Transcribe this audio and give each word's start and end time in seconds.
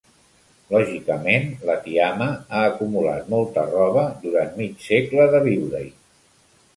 Lògicament, 0.75 1.43
la 1.69 1.75
tiama 1.83 2.29
ha 2.59 2.63
acumulat 2.69 3.29
molta 3.33 3.65
roba 3.73 4.07
durant 4.23 4.57
mig 4.63 4.81
segle 4.87 5.29
de 5.37 5.43
viure-hi. 5.49 5.87